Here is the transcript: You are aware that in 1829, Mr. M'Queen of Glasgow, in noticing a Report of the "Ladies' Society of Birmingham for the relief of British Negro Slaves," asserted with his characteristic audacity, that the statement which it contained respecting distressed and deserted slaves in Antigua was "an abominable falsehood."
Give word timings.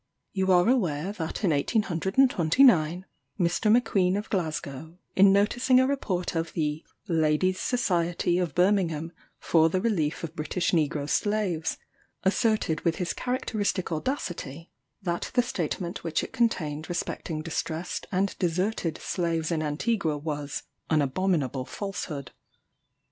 You 0.33 0.51
are 0.51 0.67
aware 0.67 1.11
that 1.11 1.43
in 1.43 1.51
1829, 1.51 3.05
Mr. 3.39 3.71
M'Queen 3.71 4.17
of 4.17 4.31
Glasgow, 4.31 4.97
in 5.15 5.31
noticing 5.31 5.79
a 5.79 5.85
Report 5.85 6.33
of 6.35 6.53
the 6.53 6.83
"Ladies' 7.07 7.59
Society 7.59 8.39
of 8.39 8.55
Birmingham 8.55 9.11
for 9.37 9.69
the 9.69 9.79
relief 9.79 10.23
of 10.23 10.35
British 10.35 10.71
Negro 10.71 11.07
Slaves," 11.07 11.77
asserted 12.23 12.81
with 12.81 12.95
his 12.95 13.13
characteristic 13.13 13.91
audacity, 13.91 14.71
that 15.03 15.29
the 15.35 15.43
statement 15.43 16.03
which 16.03 16.23
it 16.23 16.33
contained 16.33 16.89
respecting 16.89 17.43
distressed 17.43 18.07
and 18.11 18.35
deserted 18.39 18.97
slaves 18.97 19.51
in 19.51 19.61
Antigua 19.61 20.17
was 20.17 20.63
"an 20.89 21.03
abominable 21.03 21.63
falsehood." 21.63 22.31